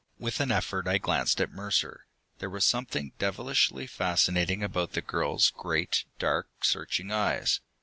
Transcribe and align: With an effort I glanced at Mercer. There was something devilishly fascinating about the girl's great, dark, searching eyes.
With 0.17 0.39
an 0.39 0.51
effort 0.51 0.87
I 0.87 0.97
glanced 0.97 1.39
at 1.41 1.51
Mercer. 1.51 2.07
There 2.39 2.49
was 2.49 2.65
something 2.65 3.11
devilishly 3.19 3.85
fascinating 3.85 4.63
about 4.63 4.93
the 4.93 5.01
girl's 5.03 5.51
great, 5.51 6.05
dark, 6.17 6.47
searching 6.63 7.11
eyes. 7.11 7.59